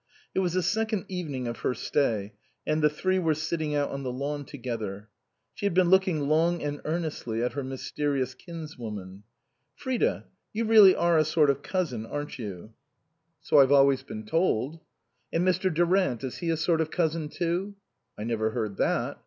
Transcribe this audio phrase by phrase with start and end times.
[0.33, 2.33] It was the second evening of her stay,
[2.65, 5.09] and the three were sitting out on the lawn together.
[5.53, 9.21] She had been looking long and earnestly at her mysterious kinswoman."
[9.75, 13.71] Frida, you really are a sort of cousin, aren't you?" 101 THE COSMOPOLITAN" So I've
[13.71, 14.79] always been told."
[15.31, 15.71] "And Mr.
[15.71, 17.75] Durant, is he a sort of cousin, too?""
[18.17, 19.19] I never heard that."